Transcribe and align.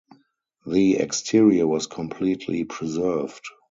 The 0.65 0.95
exterior 0.97 1.67
was 1.67 1.85
completely 1.85 2.63
preserved. 2.63 3.45